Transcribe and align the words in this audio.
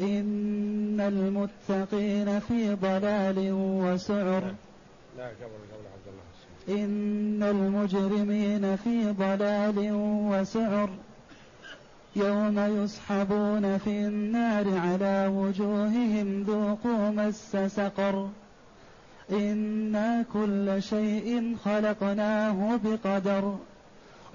إن 0.00 1.00
المتقين 1.00 2.40
في 2.40 2.74
ضلال 2.74 3.52
وسعر. 3.52 4.54
لا 5.18 5.26
قبل 5.26 5.62
قبل 5.72 5.86
عبد 5.94 6.06
الله 6.08 6.84
إن 6.84 7.42
المجرمين 7.42 8.76
في 8.76 9.10
ضلال 9.10 9.92
وسعر. 10.30 10.90
يوم 12.16 12.58
يسحبون 12.58 13.78
في 13.78 13.90
النار 13.90 14.78
على 14.78 15.26
وجوههم 15.26 16.42
ذوقوا 16.42 17.10
مس 17.10 17.56
سقر. 17.66 18.28
إنا 19.30 20.24
كل 20.32 20.82
شيء 20.82 21.56
خلقناه 21.64 22.80
بقدر. 22.84 23.56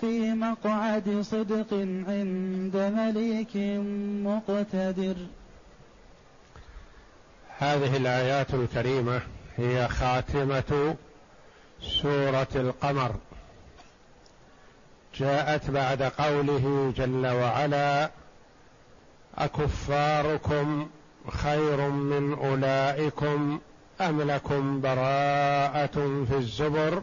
في 0.00 0.34
مقعد 0.34 1.20
صدق 1.22 1.72
عند 2.08 2.76
مليك 2.96 3.56
مقتدر. 4.26 5.16
هذه 7.58 7.96
الآيات 7.96 8.54
الكريمة 8.54 9.20
هي 9.56 9.88
خاتمة 9.88 10.96
سورة 12.02 12.48
القمر. 12.54 13.14
جاءت 15.14 15.70
بعد 15.70 16.02
قوله 16.02 16.92
جل 16.96 17.26
وعلا 17.26 18.10
أكفاركم 19.38 20.88
خير 21.28 21.88
من 21.88 22.32
أولئكم 22.34 23.60
أم 24.00 24.22
لكم 24.22 24.80
براءة 24.80 26.24
في 26.28 26.36
الزبر؟ 26.36 27.02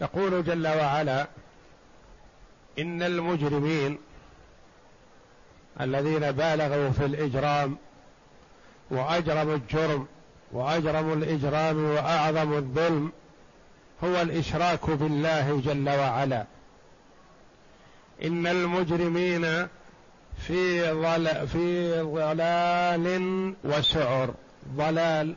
يقول 0.00 0.44
جل 0.44 0.66
وعلا 0.66 1.26
إن 2.78 3.02
المجرمين 3.02 3.98
الذين 5.80 6.32
بالغوا 6.32 6.90
في 6.90 7.04
الإجرام 7.04 7.76
وأجرموا 8.90 9.56
الجرم 9.56 10.06
وأجرموا 10.52 11.14
الإجرام 11.14 11.84
واعظم 11.84 12.52
الظلم 12.52 13.12
هو 14.04 14.22
الإشراك 14.22 14.90
بالله 14.90 15.60
جل 15.60 15.88
وعلا. 15.88 16.44
إن 18.24 18.46
المجرمين 18.46 19.68
في 20.38 20.90
ضل 20.92 21.48
في 21.48 22.00
ضلال 22.00 23.54
وسعر 23.64 24.34
ضلال 24.76 25.36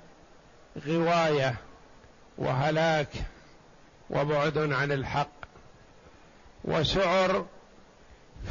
غواية 0.88 1.56
وهلاك 2.38 3.08
وبعد 4.12 4.58
عن 4.58 4.92
الحق 4.92 5.32
وسعر 6.64 7.46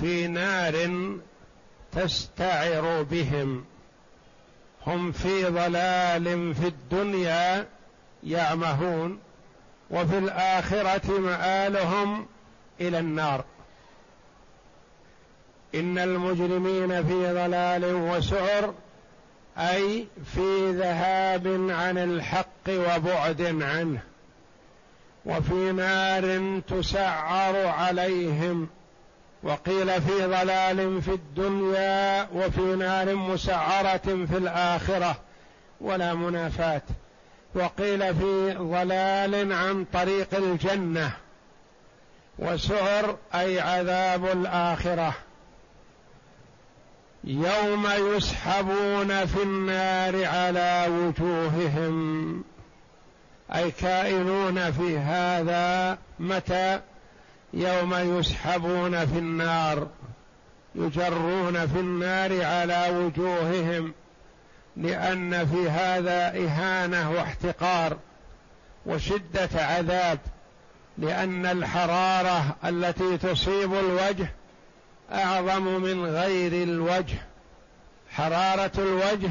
في 0.01 0.27
نار 0.27 0.91
تستعر 1.93 3.03
بهم. 3.03 3.65
هم 4.87 5.13
في 5.13 5.45
ضلال 5.45 6.55
في 6.55 6.67
الدنيا 6.67 7.67
يعمهون 8.25 9.19
وفي 9.91 10.19
الآخرة 10.19 11.19
مآلهم 11.19 12.27
إلى 12.81 12.99
النار. 12.99 13.45
إن 15.75 15.99
المجرمين 15.99 17.07
في 17.07 17.33
ضلال 17.33 17.85
وسعر 17.85 18.75
أي 19.59 20.07
في 20.35 20.73
ذهاب 20.73 21.47
عن 21.71 21.99
الحق 21.99 22.69
وبعد 22.69 23.63
عنه. 23.63 24.10
وفي 25.27 25.73
نار 25.73 26.61
تسعر 26.61 27.67
عليهم 27.67 28.69
وقيل 29.43 30.03
في 30.03 30.27
ضلال 30.27 31.03
في 31.03 31.11
الدنيا 31.11 32.29
وفي 32.35 32.61
نار 32.61 33.15
مسعرة 33.15 34.27
في 34.27 34.37
الآخرة 34.37 35.17
ولا 35.81 36.15
منافاة. 36.15 36.83
وقيل 37.55 38.15
في 38.15 38.55
ضلال 38.59 39.53
عن 39.53 39.87
طريق 39.93 40.35
الجنة 40.35 41.13
وسعر 42.39 43.17
أي 43.35 43.61
عذاب 43.61 44.25
الآخرة. 44.25 45.15
يوم 47.25 47.87
يسحبون 47.87 49.27
في 49.27 49.43
النار 49.43 50.25
على 50.25 50.87
وجوههم. 50.89 52.45
اي 53.55 53.71
كائنون 53.71 54.73
في 54.73 54.99
هذا 54.99 55.99
متى؟ 56.19 56.81
يوم 57.53 57.95
يسحبون 57.95 59.07
في 59.07 59.19
النار 59.19 59.89
يجرون 60.75 61.67
في 61.67 61.81
النار 61.81 62.45
على 62.45 62.89
وجوههم 62.97 63.95
لأن 64.77 65.47
في 65.47 65.71
هذا 65.71 66.47
إهانة 66.47 67.11
واحتقار 67.11 67.97
وشدة 68.87 69.49
عذاب 69.55 70.19
لأن 70.99 71.47
الحرارة 71.47 72.57
التي 72.65 73.19
تصيب 73.19 73.75
الوجه 73.75 74.33
أعظم 75.13 75.63
من 75.63 76.07
غير 76.07 76.53
الوجه. 76.63 77.19
حرارة 78.11 78.73
الوجه 78.79 79.31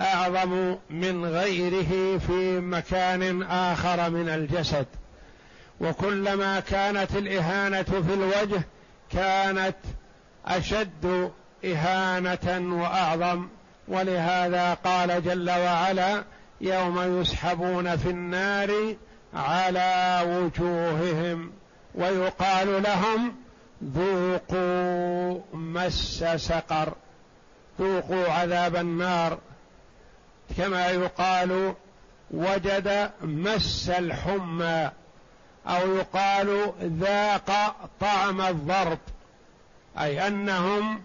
أعظم 0.00 0.76
من 0.90 1.26
غيره 1.26 2.18
في 2.18 2.60
مكان 2.60 3.42
آخر 3.42 4.10
من 4.10 4.28
الجسد. 4.28 4.86
وكلما 5.80 6.60
كانت 6.60 7.16
الإهانة 7.16 7.82
في 7.82 8.14
الوجه 8.14 8.62
كانت 9.10 9.76
أشد 10.46 11.30
إهانة 11.64 12.76
وأعظم. 12.82 13.48
ولهذا 13.88 14.74
قال 14.74 15.24
جل 15.24 15.50
وعلا 15.50 16.24
يوم 16.60 17.20
يسحبون 17.20 17.96
في 17.96 18.10
النار 18.10 18.94
على 19.34 20.20
وجوههم 20.26 21.52
ويقال 21.94 22.82
لهم 22.82 23.34
ذوقوا 23.84 25.40
مس 25.54 26.24
سقر 26.36 26.92
ذوقوا 27.80 28.28
عذاب 28.28 28.76
النار. 28.76 29.38
كما 30.56 30.86
يقال 30.90 31.74
وجد 32.30 33.10
مس 33.22 33.90
الحمى 33.90 34.90
أو 35.66 35.96
يقال 35.96 36.72
ذاق 36.82 37.76
طعم 38.00 38.40
الضرب 38.40 38.98
أي 39.98 40.26
أنهم 40.26 41.02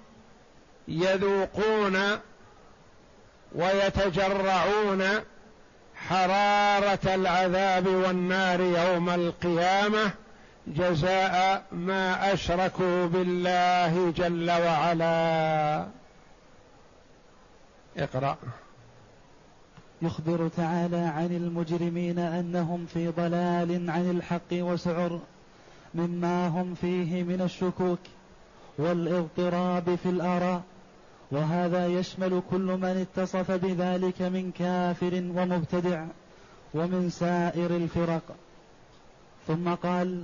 يذوقون 0.87 2.19
ويتجرعون 3.55 5.03
حرارة 5.95 7.15
العذاب 7.15 7.87
والنار 7.87 8.61
يوم 8.61 9.09
القيامة 9.09 10.11
جزاء 10.67 11.63
ما 11.71 12.33
أشركوا 12.33 13.05
بالله 13.05 14.11
جل 14.11 14.51
وعلا. 14.51 15.87
اقرأ. 17.97 18.37
يخبر 20.01 20.47
تعالى 20.47 20.97
عن 20.97 21.25
المجرمين 21.25 22.19
أنهم 22.19 22.85
في 22.85 23.07
ضلال 23.07 23.89
عن 23.89 24.09
الحق 24.09 24.51
وسعر 24.53 25.19
مما 25.95 26.47
هم 26.47 26.73
فيه 26.75 27.23
من 27.23 27.41
الشكوك 27.41 27.99
والإضطراب 28.77 29.95
في 29.95 30.09
الآراء 30.09 30.61
وهذا 31.31 31.87
يشمل 31.87 32.41
كل 32.51 32.77
من 32.81 33.07
اتصف 33.07 33.51
بذلك 33.51 34.21
من 34.21 34.51
كافر 34.51 35.13
ومبتدع 35.35 36.05
ومن 36.73 37.09
سائر 37.09 37.75
الفرق. 37.75 38.21
ثم 39.47 39.69
قال 39.69 40.23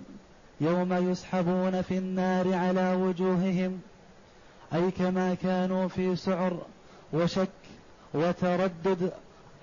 يوم 0.62 0.94
يسحبون 0.94 1.82
في 1.82 1.98
النار 1.98 2.54
على 2.54 2.96
وجوههم 2.96 3.80
أي 4.74 4.92
كما 4.92 5.34
كانوا 5.34 5.88
في 5.88 6.16
سعر 6.16 6.62
وشك 7.14 7.50
وتردد 8.14 9.12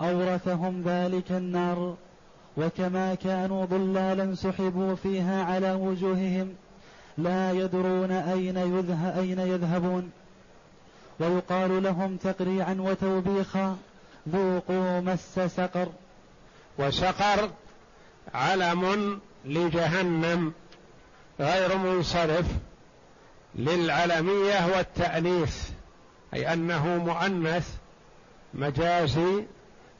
أورثهم 0.01 0.83
ذلك 0.85 1.31
النار 1.31 1.95
وكما 2.57 3.15
كانوا 3.15 3.65
ضلالا 3.65 4.35
سحبوا 4.35 4.95
فيها 4.95 5.43
على 5.43 5.73
وجوههم 5.73 6.53
لا 7.17 7.51
يدرون 7.51 8.11
أين, 8.11 8.57
يذه 8.57 9.19
أين 9.19 9.39
يذهبون. 9.39 10.11
ويقال 11.19 11.83
لهم 11.83 12.17
تقريعا 12.17 12.75
وتوبيخا 12.79 13.77
ذوقوا 14.29 14.99
مس 14.99 15.39
سقر. 15.39 15.87
وسقر 16.79 17.49
علم 18.33 19.19
لجهنم 19.45 20.53
غير 21.39 21.77
منصرف 21.77 22.45
للعلمية 23.55 24.67
والتانيث 24.75 25.69
أي 26.33 26.53
أنه 26.53 26.87
مؤنث 26.97 27.69
مجازي 28.53 29.43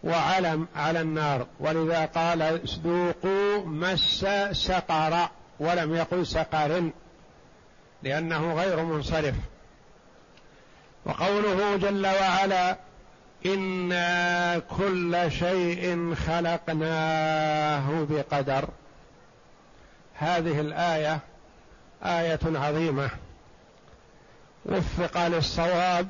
وعلم 0.06 0.68
على 0.75 1.02
النار. 1.02 1.48
ولذا 1.60 2.06
قال 2.06 2.62
ذوقوا 2.84 3.66
مس 3.66 4.25
سقر 4.52 5.30
ولم 5.60 5.96
يقل 5.96 6.28
سقر 6.28 6.92
لأنه 8.04 8.54
غير 8.54 8.84
منصرف. 8.84 9.36
وقوله 11.06 11.78
جل 11.78 12.07
وعلا 12.07 12.78
إنا 13.46 14.60
كل 14.60 15.31
شيء 15.31 16.16
خلقناه 16.28 18.07
بقدر. 18.10 18.69
هذه 20.18 20.60
الآية 20.60 21.19
آية 22.04 22.40
عظيمة. 22.46 23.10
وفق 24.66 25.28
للصواب 25.28 26.07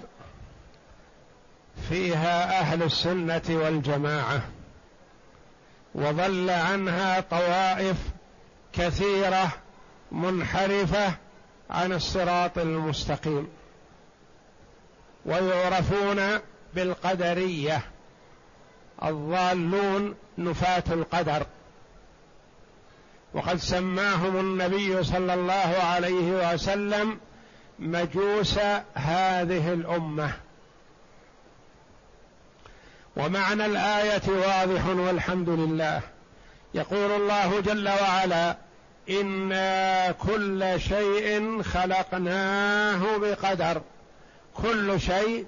فيها 1.89 2.60
أهل 2.60 2.83
السنة 2.83 3.42
والجماعة 3.50 4.42
وضل 5.95 6.50
عنها 6.50 7.19
طوائف 7.19 7.98
كثيرة 8.74 9.48
منحرفة 10.12 11.13
عن 11.69 11.94
الصراط 11.94 12.57
المستقيم 12.57 13.48
ويعرفون 15.25 16.39
بالقدرية 16.74 17.81
الضالون 19.04 20.16
نفاة 20.38 20.83
القدر. 20.92 21.45
وقد 23.33 23.57
سماهم 23.57 24.39
النبي 24.39 25.04
صلى 25.04 25.33
الله 25.33 25.83
عليه 25.83 26.54
وسلم 26.54 27.19
مجوس 27.80 28.57
هذه 28.94 29.74
الأمة. 29.74 30.31
ومعنى 33.18 33.66
الآية 33.66 34.22
واضح 34.28 34.88
والحمد 34.88 35.50
لله. 35.50 36.02
يقول 36.74 37.12
الله 37.12 37.62
جل 37.62 37.90
وعلا 37.90 38.58
أنا 39.10 40.12
كل 40.12 40.76
شيء 40.78 41.62
خلقناه 41.62 43.18
بقدر. 43.18 43.82
كل 44.54 45.00
شيء 45.02 45.48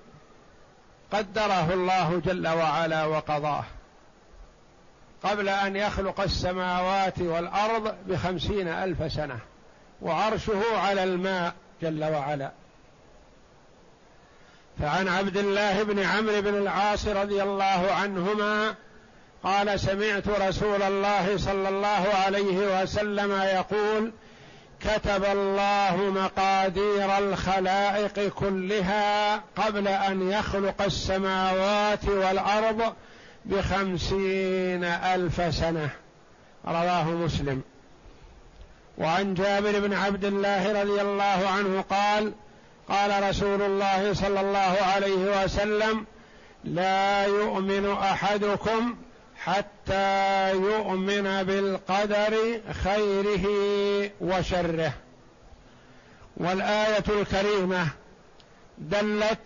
قدره 1.14 1.74
الله 1.74 2.22
جل 2.25 2.48
وعلا 2.48 3.06
وقضاه. 3.06 3.64
قبل 5.24 5.50
أن 5.50 5.75
يخلق 5.75 6.22
السماوات 6.22 7.20
والأرض 7.20 7.96
بخمسين 8.08 8.68
ألف 8.68 9.13
سنة. 9.13 9.40
وعرشه 10.02 10.78
على 10.78 11.04
الماء 11.04 11.54
جل 11.81 12.04
وعلا. 12.04 12.52
فعن 14.81 15.07
عبد 15.07 15.38
الله 15.38 15.83
بن 15.83 16.00
عمرو 16.00 16.41
بن 16.41 16.56
العاص 16.56 17.07
رضي 17.07 17.44
الله 17.44 17.91
عنهما 17.91 18.75
قال 19.44 19.79
سمعت 19.79 20.27
رسول 20.27 20.81
الله 20.81 21.38
صلى 21.38 21.69
الله 21.69 22.07
عليه 22.25 22.81
وسلم 22.81 23.31
يقول 23.31 24.12
كتب 24.79 25.25
الله 25.25 25.95
مقادير 26.15 27.18
الخلائق 27.18 28.29
كلها 28.29 29.35
قبل 29.35 29.88
أن 29.88 30.31
يخلق 30.31 30.81
السماوات 30.81 32.06
والأرض 32.06 32.94
بخمسين 33.45 34.83
ألف 34.83 35.56
سنة. 35.56 35.89
رواه 36.68 37.03
مسلم. 37.03 37.62
وعن 38.97 39.33
جابر 39.33 39.79
بن 39.79 39.94
عبد 39.94 40.25
الله 40.25 40.81
رضي 40.81 41.01
الله 41.01 41.47
عنه 41.47 41.83
قال 41.89 42.33
قال 42.89 43.30
رسول 43.30 43.62
الله 43.62 44.13
صلى 44.13 44.42
الله 44.42 44.78
عليه 44.81 45.44
وسلم 45.44 46.06
لا 46.63 47.25
يؤمن 47.25 47.92
أحدكم 47.92 48.95
حتى 49.44 50.51
يؤمن 50.51 51.44
بالقدر 51.44 52.62
خيره 52.84 53.45
وشره. 54.22 54.94
والآية 56.38 57.04
الكريمة 57.10 57.88
دلت 58.78 59.39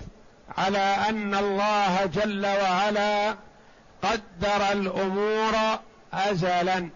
على 0.57 0.95
أن 1.09 1.35
الله 1.35 2.05
جل 2.05 2.45
وعلا 2.45 3.35
قدر 4.01 4.71
الأمور 4.71 5.79
ازلا 6.13 6.89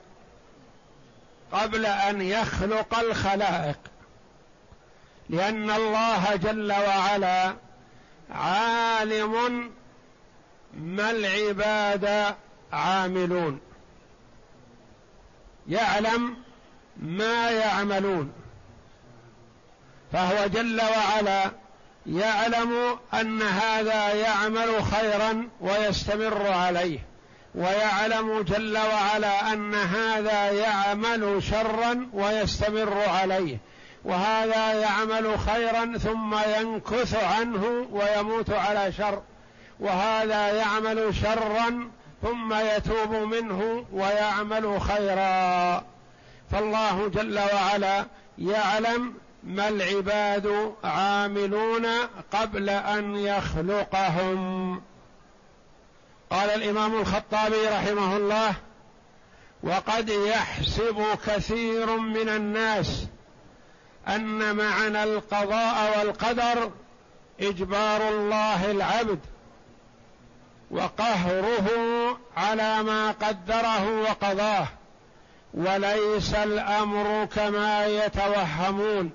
قبل 1.52 1.85
أن 1.85 2.21
يخلق 2.21 2.99
الخلائق. 2.99 3.78
لأن 5.29 5.71
الله 5.71 6.35
جل 6.35 6.71
وعلا 6.71 7.55
عالم 8.31 9.71
ما 10.73 11.11
العباد 11.11 12.35
عاملون. 12.73 13.59
يعلم 15.67 16.37
ما 16.97 17.49
يعملون. 17.49 18.31
فهو 20.13 20.47
جل 20.47 20.81
وعلا 20.81 21.51
يعلم 22.05 22.99
أن 23.13 23.41
هذا 23.41 24.13
يعمل 24.13 24.83
خيرا 24.83 25.49
ويستمر 25.61 26.47
عليه. 26.47 26.99
ويعلم 27.55 28.41
جل 28.41 28.77
وعلا 28.77 29.53
أن 29.53 29.75
هذا 29.75 30.51
يعمل 30.51 31.44
شرا 31.44 32.09
ويستمر 32.13 32.99
عليه. 33.07 33.57
وهذا 34.06 34.74
يعمل 34.74 35.40
خيرا 35.40 35.97
ثم 35.97 36.35
ينكث 36.59 37.24
عنه 37.24 37.88
ويموت 37.92 38.50
على 38.50 38.92
شر. 38.92 39.21
وهذا 39.80 40.47
يعمل 40.47 41.16
شرا 41.16 41.90
ثم 42.21 42.54
يتوب 42.54 43.12
منه 43.12 43.85
ويعمل 43.94 44.81
خيرا. 44.81 45.83
فالله 46.52 47.07
جل 47.07 47.40
وعلا 47.54 48.06
يعلم 48.38 49.14
ما 49.44 49.68
العباد 49.68 50.74
عاملون 50.83 51.85
قبل 52.33 52.69
أن 52.69 53.16
يخلقهم. 53.16 54.81
قال 56.30 56.50
الإمام 56.50 56.95
الخطابي 56.95 57.68
رحمه 57.68 58.18
الله 58.18 58.54
وقد 59.64 60.09
يحسب 60.09 61.04
كثير 61.28 61.97
من 61.97 62.30
الناس 62.30 63.07
أن 64.07 64.56
معنى 64.56 65.04
القضاء 65.04 66.00
والقدر 66.00 66.71
إجبار 67.42 68.09
الله 68.09 68.71
العبد 68.71 69.19
وقهره 70.71 71.68
على 72.38 72.83
ما 72.83 73.12
قدره 73.12 74.02
وقضاه 74.02 74.68
وليس 75.54 76.33
الأمر 76.33 77.26
كما 77.26 77.85
يتوهمون 77.85 79.12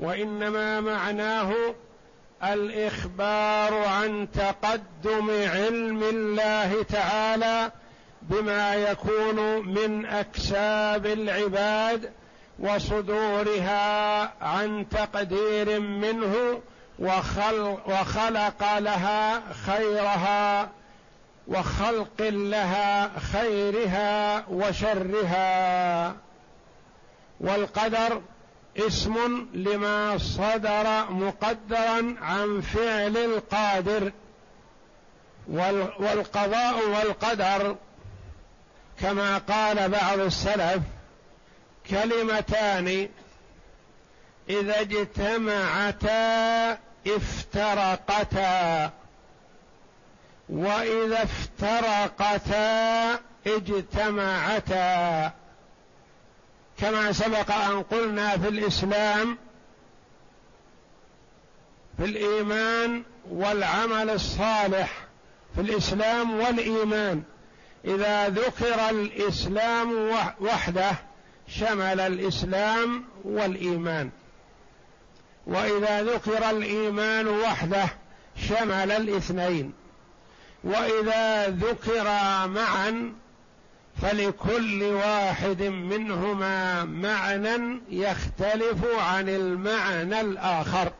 وإنما 0.00 0.80
معناه 0.80 1.54
الإخبار 2.44 3.74
عن 3.74 4.28
تقدم 4.34 5.30
علم 5.30 6.02
الله 6.02 6.82
تعالى 6.82 7.70
بما 8.22 8.74
يكون 8.74 9.68
من 9.68 10.06
أكساب 10.06 11.06
العباد 11.06 12.12
وصدورها 12.58 14.22
عن 14.44 14.88
تقدير 14.88 15.80
منه 15.80 16.60
وخلق, 17.86 18.78
لها 18.78 19.42
خيرها 19.66 20.68
وخلق 21.48 22.20
لها 22.20 23.18
خيرها 23.18 24.44
وشرها. 24.48 26.14
والقدر 27.40 28.20
اسم 28.78 29.46
لما 29.54 30.18
صدر 30.18 31.10
مقدرا 31.10 32.14
عن 32.20 32.60
فعل 32.60 33.16
القادر. 33.16 34.12
والقضاء 35.98 36.88
والقدر 36.88 37.76
كما 39.00 39.38
قال 39.38 39.88
بعض 39.88 40.18
السلف 40.18 40.82
كلمتان 41.90 43.08
إذا 44.48 44.80
اجتمعتا 44.80 46.72
افترقتا. 47.06 48.90
وإذا 50.48 51.22
افترقتا 51.22 53.12
اجتمعتا. 53.46 55.32
كما 56.78 57.12
سبق 57.12 57.50
أن 57.52 57.82
قلنا 57.82 58.38
في 58.38 58.48
الإسلام 58.48 59.38
في 61.98 62.04
الإيمان 62.04 63.02
والعمل 63.30 64.10
الصالح 64.10 64.90
في 65.54 65.60
الإسلام 65.60 66.40
والإيمان. 66.40 67.22
إذا 67.84 68.28
ذكر 68.28 68.90
الإسلام 68.90 69.92
وحده 70.40 71.07
شمل 71.48 72.00
الإسلام 72.00 73.04
والإيمان. 73.24 74.10
وإذا 75.46 76.02
ذكر 76.02 76.50
الإيمان 76.50 77.28
وحده 77.28 77.88
شمل 78.48 78.92
الاثنين. 78.92 79.72
وإذا 80.64 81.48
ذكر 81.48 82.04
معا 82.48 83.12
فلكل 84.02 84.82
واحد 84.82 85.62
منهما 85.62 86.84
معنى 86.84 87.80
يختلف 87.90 88.84
عن 88.98 89.28
المعنى 89.28 90.20
الآخر. 90.20 90.92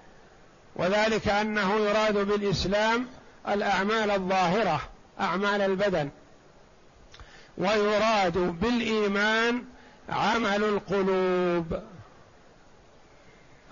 وذلك 0.77 1.29
أنه 1.29 1.77
يراد 1.77 2.15
بالإسلام 2.19 3.07
الأعمال 3.49 4.11
الظاهرة 4.11 4.81
أعمال 5.21 5.61
البدن. 5.61 6.11
ويراد 7.59 8.39
بالإيمان 8.39 9.65
عمل 10.09 10.65
القلوب. 10.65 11.83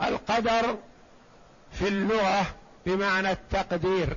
القدر 0.02 0.76
في 1.72 1.88
اللغة 1.88 2.46
بمعنى 2.86 3.30
التقدير. 3.30 4.16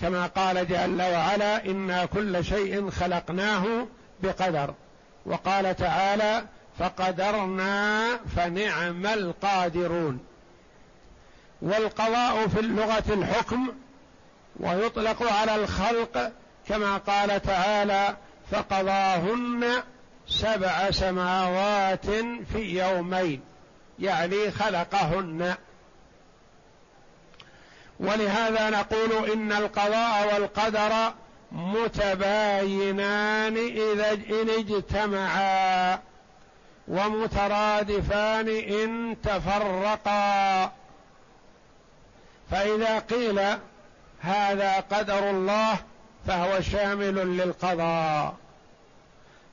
كما 0.00 0.26
قال 0.26 0.68
جل 0.68 1.02
وعلا 1.02 1.64
أنا 1.66 2.04
كل 2.04 2.44
شيء 2.44 2.90
خلقناه 2.90 3.86
بقدر. 4.22 4.74
وقال 5.26 5.76
تعالى 5.76 6.44
فقدرنا 6.78 8.16
فنعم 8.36 9.06
القادرون. 9.06 10.20
والقضاء 11.62 12.48
في 12.48 12.60
اللغة 12.60 13.04
الحكم 13.08 13.68
ويطلق 14.60 15.32
على 15.32 15.54
الخلق 15.54 16.32
كما 16.68 16.96
قال 16.96 17.42
تعالى 17.42 18.16
فقضاهن 18.50 19.82
سبع 20.28 20.90
سماوات 20.90 22.06
في 22.52 22.84
يومين 22.84 23.40
يعني 23.98 24.50
خلقهن. 24.50 25.54
ولهذا 28.00 28.70
نقول 28.70 29.30
إن 29.30 29.52
القضاء 29.52 30.34
والقدر 30.34 31.12
متباينان 31.52 33.56
إذا 33.56 34.12
إن 34.12 34.50
اجتمعا 34.58 35.98
ومترادفان 36.88 38.48
إن 38.48 39.16
تفرقا. 39.22 40.72
فإذا 42.50 42.98
قيل 42.98 43.40
هذا 44.20 44.80
قدر 44.80 45.30
الله 45.30 45.78
فهو 46.26 46.60
شامل 46.60 47.36
للقضاء. 47.36 48.34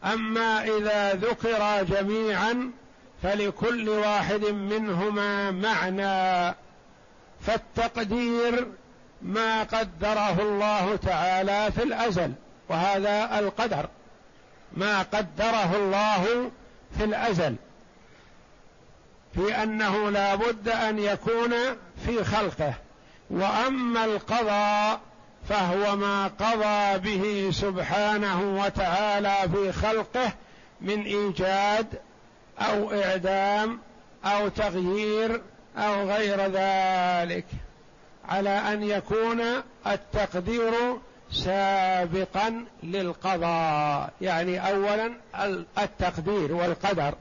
أما 0.04 0.64
إذا 0.64 1.14
ذكر 1.14 1.84
جميعا 1.84 2.72
فلكل 3.24 3.90
واحد 3.90 4.46
منهما 4.46 5.52
معنى 5.52 6.56
فالتقدير 7.42 8.68
ما 9.22 9.64
قدره 9.64 10.42
الله 10.42 10.96
تعالى 10.96 11.72
في 11.72 11.84
الأزل 11.84 12.34
وهذا 12.70 13.40
القدر. 13.40 13.90
ما 14.74 15.02
قدره 15.02 15.76
الله 15.76 16.52
في 16.98 17.04
الأزل 17.04 17.56
في 19.36 19.64
أنه 19.64 20.10
لا 20.10 20.36
بد 20.36 20.70
أن 20.70 21.00
يكون 21.00 21.54
في 22.06 22.24
خلقه. 22.24 22.74
وأما 23.30 24.06
القضاء 24.06 25.00
فهو 25.50 25.96
ما 25.96 26.28
قضى 26.28 26.98
به 27.00 27.52
سبحانه 27.52 28.64
وتعالى 28.64 29.36
في 29.54 29.72
خلقه 29.72 30.32
من 30.82 31.04
إيجاد 31.04 31.88
أو 32.60 32.92
إعدام 32.92 33.80
أو 34.26 34.48
تغيير 34.48 35.42
أو 35.78 36.10
غير 36.10 36.40
ذلك 36.42 37.46
على 38.30 38.50
أن 38.50 38.84
يكون 38.84 39.42
التقدير 39.88 40.74
سابقا 41.32 42.66
للقضاء 42.84 44.14
يعني 44.22 44.70
اولا 44.70 45.14
التقدير 45.78 46.54
والقدر 46.54 47.16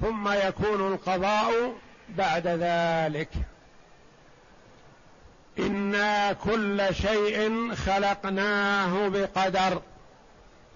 ثم 0.00 0.28
يكون 0.28 0.92
القضاء 0.92 1.72
بعد 2.08 2.46
ذلك. 2.46 3.28
إنا 5.58 6.32
كل 6.32 6.86
شيء 6.92 7.74
خلقناه 7.74 9.08
بقدر 9.08 9.82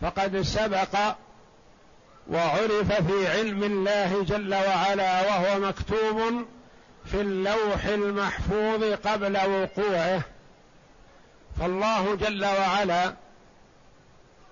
فقد 0.02 0.40
سبق 0.40 1.14
وعرف 2.30 2.92
في 2.92 3.28
علم 3.28 3.62
الله 3.62 4.24
جل 4.24 4.54
وعلا 4.54 5.20
وهو 5.20 5.60
مكتوب 5.60 6.46
في 7.04 7.20
اللوح 7.20 7.84
المحفوظ 7.84 8.84
قبل 8.84 9.36
وقوعه. 9.36 10.22
فالله 11.60 12.14
جل 12.14 12.44
وعلا 12.44 13.14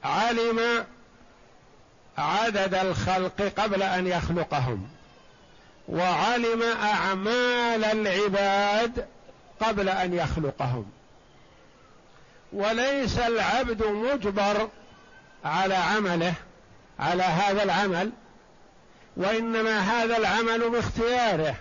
علم 0.04 0.84
عدد 2.18 2.74
الخلق 2.74 3.52
قبل 3.56 3.82
أن 3.82 4.06
يخلقهم 4.06 4.88
وعلم 5.88 6.62
أعمال 6.82 7.84
العباد 7.84 9.06
قبل 9.60 9.88
أن 9.88 10.14
يخلقهم. 10.14 10.90
وليس 12.52 13.18
العبد 13.18 13.82
مجبر 13.86 14.68
على 15.44 15.74
عمله 15.74 16.34
على 16.98 17.22
هذا 17.22 17.62
العمل 17.62 18.10
وإنما 19.16 19.80
هذا 19.80 20.16
العمل 20.16 20.70
باختياره. 20.70 21.54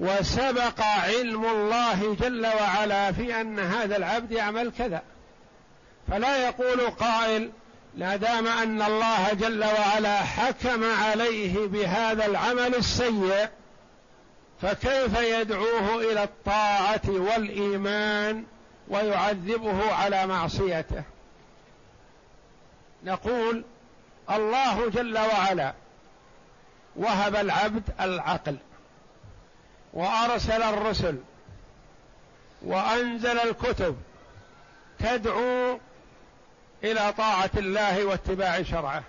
وسبق 0.00 0.80
علم 0.80 1.44
الله 1.44 2.16
جل 2.20 2.46
وعلا 2.46 3.12
في 3.12 3.40
أن 3.40 3.58
هذا 3.58 3.96
العبد 3.96 4.32
يعمل 4.32 4.72
كذا. 4.78 5.02
فلا 6.08 6.36
يقول 6.46 6.80
قائل 6.80 7.50
لا 7.96 8.16
دام 8.16 8.46
أن 8.46 8.82
الله 8.82 9.32
جل 9.32 9.64
وعلا 9.64 10.16
حكم 10.16 10.84
عليه 10.84 11.66
بهذا 11.66 12.26
العمل 12.26 12.74
السيء 12.74 13.48
فكيف 14.62 15.20
يدعوه 15.20 15.96
إلى 15.96 16.22
الطاعة 16.22 17.00
والإيمان 17.08 18.44
ويعذبه 18.88 19.92
على 19.92 20.26
معصيته؟ 20.26 21.02
نقول 23.04 23.64
الله 24.30 24.88
جل 24.88 25.18
وعلا 25.18 25.74
وهب 26.96 27.36
العبد 27.36 27.82
العقل 28.00 28.56
وأرسل 29.92 30.62
الرسل 30.62 31.18
وأنزل 32.62 33.38
الكتب 33.38 33.96
تدعو 34.98 35.78
إلى 36.84 37.12
طاعة 37.12 37.50
الله 37.56 38.04
واتباع 38.04 38.62
شرعه 38.62 39.02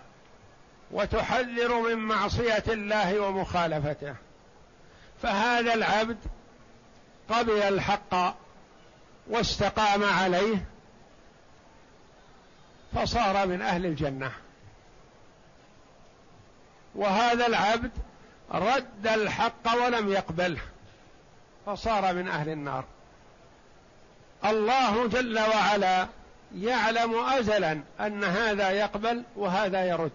وتحذر 0.91 1.81
من 1.81 1.95
معصية 1.95 2.63
الله 2.67 3.19
ومخالفته. 3.19 4.15
فهذا 5.21 5.73
العبد 5.73 6.17
قبل 7.29 7.61
الحق 7.61 8.35
واستقام 9.27 10.03
عليه 10.03 10.65
فصار 12.95 13.47
من 13.47 13.61
أهل 13.61 13.85
الجنة. 13.85 14.31
وهذا 16.95 17.47
العبد 17.47 17.91
رد 18.51 19.07
الحق 19.07 19.83
ولم 19.85 20.11
يقبله 20.11 20.61
فصار 21.65 22.13
من 22.13 22.27
أهل 22.27 22.49
النار. 22.49 22.83
الله 24.45 25.07
جل 25.07 25.39
وعلا 25.39 26.07
يعلم 26.55 27.15
ازلا 27.15 27.81
أن 27.99 28.23
هذا 28.23 28.71
يقبل 28.71 29.23
وهذا 29.35 29.85
يرد. 29.85 30.11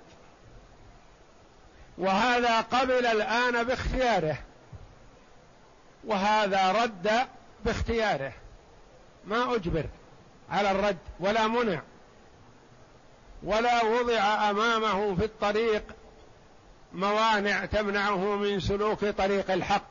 وهذا 1.99 2.61
قبل 2.61 3.07
الآن 3.07 3.65
باختياره. 3.65 4.39
وهذا 6.07 6.73
رد 6.73 7.11
باختياره. 7.65 8.33
ما 9.25 9.55
أجبر 9.55 9.87
على 10.51 10.71
الرد 10.71 10.99
ولا 11.21 11.47
منع. 11.49 11.81
ولا 13.43 13.85
وضع 13.85 14.51
أمامه 14.51 15.15
في 15.15 15.25
الطريق 15.25 15.83
موانع 16.93 17.65
تمنعه 17.65 18.37
من 18.37 18.61
سلوك 18.61 19.05
طريق 19.05 19.51
الحق. 19.51 19.87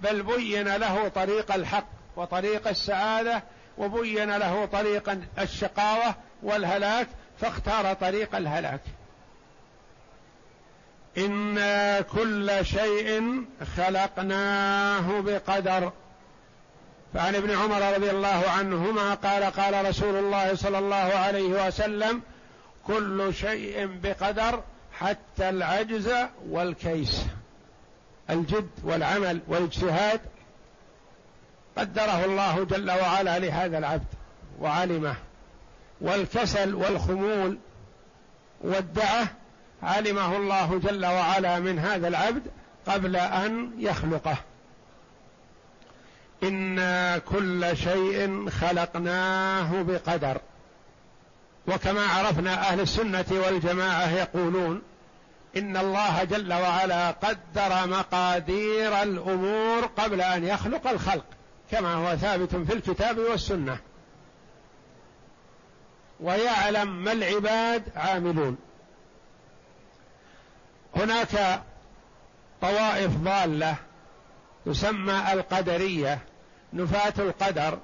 بل 0.00 0.22
بين 0.22 0.76
له 0.76 1.08
طريق 1.08 1.54
الحق 1.54 1.86
وطريق 2.16 2.68
السعادة 2.68 3.42
وبين 3.78 4.36
له 4.36 4.64
طريق 4.66 5.18
الشقاوة 5.38 6.14
والهلاك 6.42 7.08
فاختار 7.40 7.94
طريق 7.94 8.36
الهلاك. 8.36 8.80
أنا 11.18 12.00
كل 12.00 12.50
شيء 12.62 13.44
خلقناه 13.76 15.20
بقدر. 15.20 15.92
فعن 17.14 17.34
ابن 17.34 17.50
عمر 17.50 17.94
رضي 17.94 18.10
الله 18.10 18.44
عنهما 18.50 19.14
قال 19.14 19.44
قال 19.44 19.88
رسول 19.88 20.16
الله 20.16 20.54
صلى 20.54 20.78
الله 20.78 20.96
عليه 20.96 21.66
وسلم 21.66 22.22
كل 22.86 23.34
شيء 23.34 23.98
بقدر 24.02 24.62
حتى 24.92 25.48
العجز 25.48 26.12
والكيس. 26.48 27.24
الجد 28.30 28.70
والعمل 28.84 29.40
والاجتهاد 29.48 30.20
قدره 31.78 32.24
الله 32.24 32.64
جل 32.64 32.90
وعلا 32.90 33.38
لهذا 33.38 33.78
العبد 33.78 34.14
وعلمه. 34.60 35.14
والكسل 36.00 36.74
والخمول 36.74 37.58
والدعة 38.60 39.28
علمه 39.82 40.36
الله 40.36 40.80
جل 40.84 41.06
وعلا 41.06 41.58
من 41.58 41.78
هذا 41.78 42.08
العبد 42.08 42.42
قبل 42.86 43.16
أن 43.16 43.70
يخلقه. 43.78 44.36
أنا 46.42 47.18
كل 47.18 47.76
شيء 47.76 48.50
خلقناه 48.50 49.82
بقدر. 49.82 50.40
وكما 51.68 52.06
عرفنا 52.06 52.54
أهل 52.54 52.80
السنة 52.80 53.24
والجماعة 53.30 54.10
يقولون 54.10 54.82
إن 55.56 55.76
الله 55.76 56.24
جل 56.24 56.52
وعلا 56.52 57.10
قدر 57.10 57.86
مقادير 57.86 59.02
الأمور 59.02 59.86
قبل 59.86 60.20
أن 60.20 60.44
يخلق 60.44 60.86
الخلق 60.86 61.24
كما 61.70 61.94
هو 61.94 62.16
ثابت 62.16 62.56
في 62.56 62.72
الكتاب 62.72 63.18
والسنة. 63.18 63.78
ويعلم 66.20 67.04
ما 67.04 67.12
العباد 67.12 67.82
عاملون. 67.96 68.56
هناك 70.96 71.62
طوائف 72.60 73.16
ضالة 73.16 73.76
تسمى 74.66 75.32
القدرية 75.32 76.18
نفاة 76.72 77.12
القدر 77.18 77.78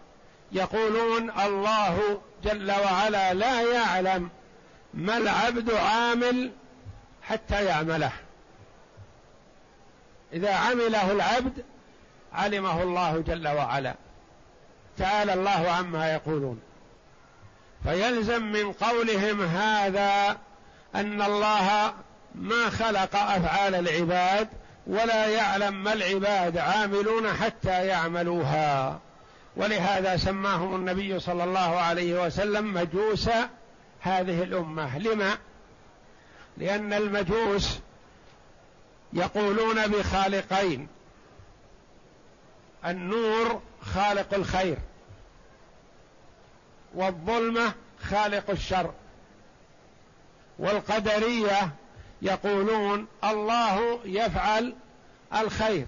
يقولون 0.52 1.30
الله 1.30 2.20
جل 2.44 2.70
وعلا 2.70 3.34
لا 3.34 3.60
يعلم 3.60 4.28
ما 4.94 5.16
العبد 5.16 5.70
عامل 5.70 6.52
حتى 7.22 7.64
يعمله. 7.64 8.12
إذا 10.32 10.54
عمله 10.54 11.12
العبد 11.12 11.64
علمه 12.32 12.82
الله 12.82 13.20
جل 13.20 13.48
وعلا. 13.48 13.94
تعالى 14.98 15.34
الله 15.34 15.70
عما 15.70 16.12
يقولون. 16.12 16.60
فيلزم 17.84 18.42
من 18.42 18.72
قولهم 18.72 19.42
هذا 19.42 20.38
أن 20.94 21.22
الله 21.22 21.94
ما 22.34 22.70
خلق 22.70 23.16
أفعال 23.16 23.74
العباد 23.74 24.48
ولا 24.86 25.26
يعلم 25.26 25.84
ما 25.84 25.92
العباد 25.92 26.58
عاملون 26.58 27.32
حتى 27.32 27.86
يعملوها. 27.86 28.98
ولهذا 29.56 30.16
سماهم 30.16 30.74
النبي 30.74 31.20
صلى 31.20 31.44
الله 31.44 31.76
عليه 31.80 32.26
وسلم 32.26 32.74
مجوس 32.74 33.28
هذه 34.00 34.42
الأمة. 34.42 34.98
لما؟ 34.98 35.38
لأن 36.56 36.92
المجوس 36.92 37.78
يقولون 39.12 39.86
بخالقين. 39.86 40.88
النور 42.86 43.60
خالق 43.94 44.34
الخير 44.34 44.76
والظلمة 46.94 47.72
خالق 48.02 48.50
الشر 48.50 48.92
والقدرية 50.58 51.70
يقولون 52.22 53.06
الله 53.24 54.00
يفعل 54.04 54.74
الخير 55.40 55.86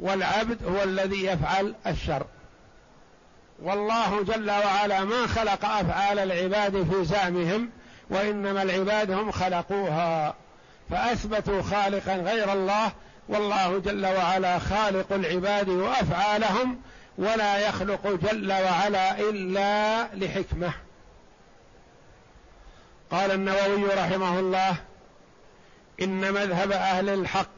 والعبد 0.00 0.64
هو 0.64 0.82
الذي 0.82 1.24
يفعل 1.24 1.74
الشر. 1.86 2.26
والله 3.62 4.22
جل 4.22 4.50
وعلا 4.50 5.04
ما 5.04 5.26
خلق 5.26 5.64
أفعال 5.64 6.18
العباد 6.18 6.86
في 6.90 7.04
زعمهم 7.04 7.70
وإنما 8.10 8.62
العباد 8.62 9.10
هم 9.10 9.30
خلقوها. 9.30 10.34
فأثبتوا 10.90 11.62
خالقا 11.62 12.16
غير 12.16 12.52
الله 12.52 12.92
والله 13.28 13.78
جل 13.78 14.06
وعلا 14.06 14.58
خالق 14.58 15.12
العباد 15.12 15.68
وأفعالهم 15.68 16.80
ولا 17.18 17.58
يخلق 17.58 18.06
جل 18.06 18.52
وعلا 18.52 19.18
إلا 19.20 20.04
لحكمة. 20.14 20.72
قال 23.10 23.30
النووي 23.30 23.84
رحمه 23.84 24.38
الله 24.38 24.76
إن 26.02 26.32
مذهب 26.32 26.72
أهل 26.72 27.08
الحق 27.08 27.50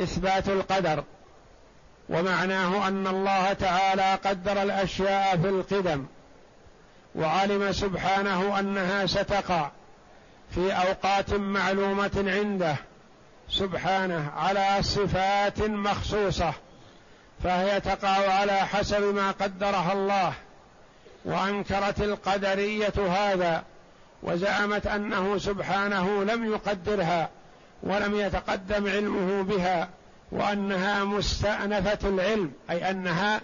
إثبات 0.00 0.48
القدر 0.48 1.04
ومعناه 2.08 2.88
أن 2.88 3.06
الله 3.06 3.52
تعالى 3.52 4.14
قدر 4.24 4.62
الأشياء 4.62 5.36
في 5.36 5.48
القدم 5.48 6.06
وعلم 7.14 7.72
سبحانه 7.72 8.58
أنها 8.58 9.06
ستقع 9.06 9.70
في 10.54 10.72
أوقات 10.72 11.34
معلومة 11.34 12.24
عنده 12.26 12.76
سبحانه 13.50 14.30
على 14.36 14.82
صفات 14.82 15.60
مخصوصة 15.60 16.52
فهي 17.44 17.80
تقع 17.80 18.32
على 18.32 18.52
حسب 18.52 19.02
ما 19.14 19.30
قدرها 19.30 19.92
الله 19.92 20.32
وأنكرت 21.24 22.00
القدرية 22.00 22.92
هذا. 23.10 23.62
وزعمت 24.22 24.86
أنه 24.86 25.38
سبحانه 25.38 26.24
لم 26.24 26.52
يقدرها 26.52 27.28
ولم 27.82 28.14
يتقدم 28.14 28.88
علمه 28.88 29.42
بها 29.42 29.88
وأنها 30.32 31.04
مستأنفة 31.04 32.08
العلم 32.08 32.52
أي 32.70 32.90
أنها 32.90 33.40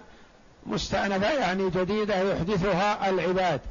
مستأنفة 0.65 1.31
يعني 1.31 1.69
جديدة 1.69 2.15
يحدثها 2.15 3.09
العباد. 3.09 3.61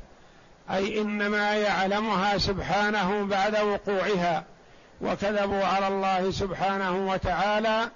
أي 0.71 1.01
إنما 1.01 1.55
يعلمها 1.55 2.39
سبحانه 2.39 3.25
بعد 3.27 3.57
وقوعها. 3.61 4.45
وكذبوا 5.01 5.65
على 5.65 5.89
الله 5.89 6.31
سبحانه 6.31 7.09
وتعالى 7.09 7.89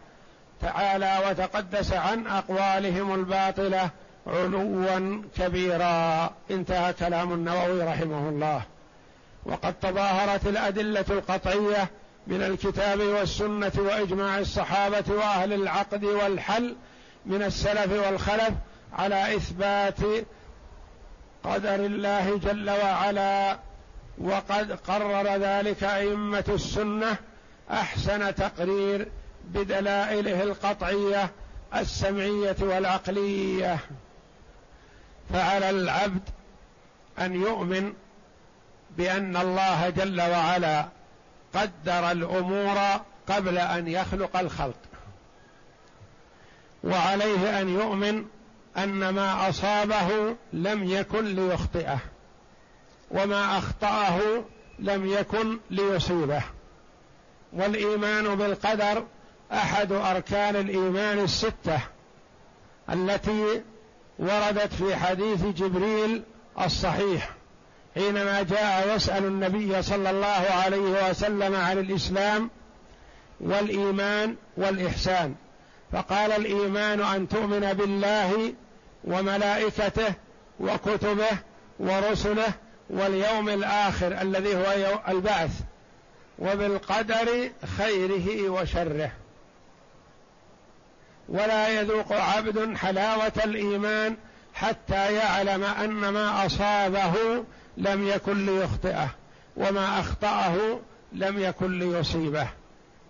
تعالى 0.63 1.19
وتقدس 1.29 1.93
عن 1.93 2.27
أقوالهم 2.27 3.15
الباطلة 3.15 3.91
علوا 4.27 5.23
كبيرا. 5.37 6.31
انتهى 6.51 6.93
كلام 6.93 7.33
النووي 7.33 7.83
رحمه 7.83 8.29
الله. 8.29 8.63
وقد 9.45 9.75
تظاهرت 9.75 10.47
الأدلة 10.47 11.05
القطعية 11.11 11.91
من 12.27 12.43
الكتاب 12.43 13.01
والسنة 13.01 13.73
وإجماع 13.77 14.39
الصحابة 14.39 15.05
وأهل 15.09 15.53
العقد 15.53 16.05
والحل 16.05 16.77
من 17.27 17.43
السلف 17.43 17.93
والخلف 17.93 18.55
على 18.93 19.37
إثبات 19.37 20.01
قدر 21.45 21.75
الله 21.75 22.39
جل 22.39 22.71
وعلا 22.71 23.59
وقد 24.19 24.73
قرر 24.73 25.37
ذلك 25.37 25.85
أئمة 25.85 26.45
السنة 26.49 27.17
أحسن 27.71 28.35
تقرير 28.35 29.09
بدلائله 29.45 30.43
القطعية 30.43 31.31
السمعية 31.75 32.57
والعقلية. 32.61 33.79
فعلى 35.33 35.71
العبد 35.71 36.23
أن 37.19 37.35
يؤمن 37.35 37.93
بأن 38.99 39.37
الله 39.37 39.91
جل 39.91 40.21
وعلا 40.21 40.89
قدر 41.55 42.11
الأمور 42.11 42.79
قبل 43.29 43.59
أن 43.59 43.89
يخلق 43.89 44.37
الخلق. 44.37 44.79
وعليه 46.85 47.61
أن 47.61 47.69
يؤمن 47.69 48.25
أن 48.77 49.09
ما 49.09 49.49
أصابه 49.49 50.37
لم 50.53 50.85
يكن 50.85 51.25
ليخطئه 51.25 51.99
وما 53.11 53.59
أخطأه 53.59 54.21
لم 54.79 55.07
يكن 55.07 55.59
ليصيبه. 55.71 56.43
والإيمان 57.53 58.35
بالقدر 58.35 59.05
أحد 59.53 59.93
أركان 59.93 60.57
الإيمان 60.57 61.19
الستة 61.19 61.81
التي 62.91 63.63
وردت 64.19 64.73
في 64.73 64.97
حديث 64.97 65.45
جبريل 65.45 66.23
الصحيح. 66.61 67.38
حينما 67.95 68.43
جاء 68.43 68.97
يسأل 68.97 69.25
النبي 69.25 69.83
صلى 69.83 70.11
الله 70.11 70.47
عليه 70.65 71.11
وسلم 71.11 71.55
عن 71.55 71.79
الإسلام 71.79 72.51
والإيمان 73.41 74.37
والإحسان 74.57 75.35
فقال 75.93 76.33
الإيمان 76.33 77.01
أن 77.01 77.29
تؤمن 77.29 77.73
بالله 77.73 78.53
وملائكته 79.05 80.15
وكتبه 80.61 81.39
ورسله 81.81 82.53
واليوم 82.91 83.49
الآخر 83.49 84.21
الذي 84.21 84.57
هو 84.57 85.01
البعث 85.09 85.51
وبالقدر 86.39 87.51
خيره 87.79 88.51
وشره. 88.51 89.11
ولا 91.29 91.69
يذوق 91.81 92.13
عبد 92.13 92.77
حلاوة 92.77 93.33
الإيمان 93.45 94.17
حتى 94.55 95.15
يعلم 95.15 95.65
أن 95.65 95.91
ما 95.91 96.47
أصابه 96.47 97.15
لم 97.79 98.09
يكن 98.09 98.47
ليخطئه 98.47 99.09
وما 99.57 100.01
أخطأه 100.01 100.81
لم 101.13 101.39
يكن 101.39 101.79
ليصيبه 101.79 102.49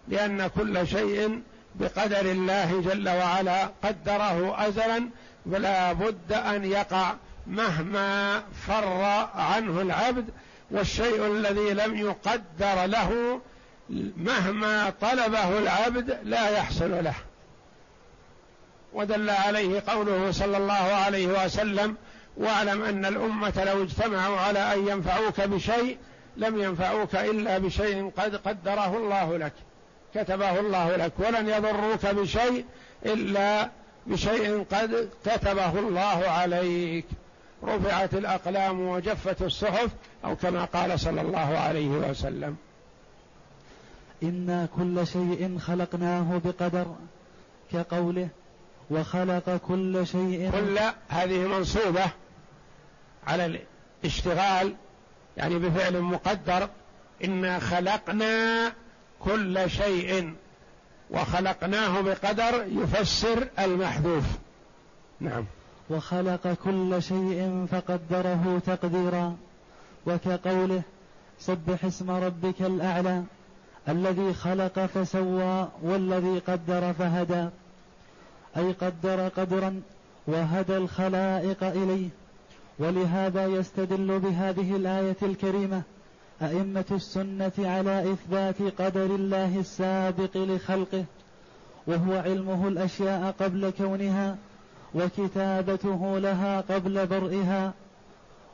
لأن 0.09 0.47
كل 0.47 0.89
شيء 0.89 1.43
بقدر 1.75 2.21
الله 2.21 2.81
جل 2.81 3.09
وعلا 3.09 3.71
قدره 3.85 4.69
ازلا 4.69 5.09
ولا 5.47 5.93
بد 5.93 6.33
أن 6.33 6.65
يقع 6.65 7.15
مهما 7.47 8.43
فر 8.67 9.03
عنه 9.35 9.81
العبد 9.81 10.25
والشيء 10.71 11.27
الذي 11.27 11.75
لم 11.75 11.97
يقدر 11.97 12.87
له 12.87 13.41
مهما 14.17 14.93
طلبه 15.01 15.59
العبد 15.59 16.19
لا 16.25 16.51
يحصل 16.51 17.05
له. 17.05 17.15
ودل 18.93 19.31
عليه 19.31 19.83
قوله 19.87 20.31
صلى 20.31 20.57
الله 20.57 20.73
عليه 20.75 21.45
وسلم 21.45 21.97
واعلم 22.39 22.83
أن 22.83 23.05
الأمة 23.05 23.65
لو 23.65 23.83
اجتمعوا 23.83 24.37
على 24.37 24.75
أن 24.75 24.89
ينفعوك 24.89 25.41
بشيء 25.41 25.99
لم 26.37 26.63
ينفعوك 26.63 27.15
إلا 27.15 27.59
بشيء 27.59 28.13
قد 28.17 28.37
قدره 28.37 28.97
الله 28.97 29.37
لك 29.37 29.53
كتبه 30.15 30.61
الله 30.61 30.97
لك 30.97 31.13
ولن 31.19 31.49
يضروك 31.49 32.07
بشيء 32.07 32.65
إلا 33.07 33.71
بشيء 34.07 34.67
قد 34.73 35.09
كتبه 35.25 35.79
الله 35.79 36.29
عليك. 36.29 37.05
رفعت 37.65 38.15
الأقلام 38.15 38.81
وجفت 38.81 39.43
الصحف 39.43 39.91
أو 40.25 40.37
كما 40.37 40.65
قال 40.65 41.01
صلى 41.01 41.21
الله 41.21 41.59
عليه 41.59 41.89
وسلم. 41.89 42.57
إنا 44.23 44.69
كل 44.77 45.07
شيء 45.07 45.59
خلقناه 45.59 46.41
بقدر 46.45 46.87
كقوله 47.73 48.29
وخلق 48.91 49.61
كل 49.69 50.07
شيء. 50.07 50.51
كل 50.51 50.79
هذه 51.09 51.47
منصوبة. 51.47 52.05
على 53.29 53.61
الاشتغال 54.03 54.75
يعني 55.37 55.59
بفعل 55.59 56.01
مقدر 56.01 56.69
انا 57.25 57.59
خلقنا 57.59 58.73
كل 59.21 59.71
شيء 59.71 60.35
وخلقناه 61.11 62.01
بقدر 62.01 62.67
يفسر 62.69 63.49
المحذوف. 63.59 64.25
نعم. 65.21 65.45
وخلق 65.91 66.57
كل 66.65 67.03
شيء 67.03 67.67
فقدره 67.71 68.63
تقديرا 68.67 69.37
وكقوله 70.07 70.83
سبح 71.39 71.85
اسم 71.85 72.11
ربك 72.11 72.63
الأعلى 72.63 73.23
الذي 73.89 74.35
خلق 74.35 74.87
فسوى 74.87 75.69
والذي 75.83 76.39
قدر 76.39 76.93
فهدى. 76.93 77.49
أي 78.57 78.73
قدر 78.73 79.29
قدرا 79.29 79.81
وهدى 80.27 80.77
الخلائق 80.77 81.65
إليه. 81.65 82.09
ولهذا 82.79 83.47
يستدل 83.47 84.19
بهذه 84.19 84.77
الآية 84.77 85.17
الكريمة 85.23 85.83
أئمة 86.43 86.85
السنة 86.91 87.53
على 87.59 88.13
إثبات 88.13 88.63
قدر 88.63 89.05
الله 89.05 89.61
السابق 89.61 90.37
لخلقه 90.37 91.05
وهو 91.87 92.13
علمه 92.13 92.69
الأشياء 92.69 93.35
قبل 93.41 93.71
كونها 93.79 94.37
وكتابته 94.95 96.19
لها 96.19 96.61
قبل 96.61 97.07
برئها. 97.07 97.73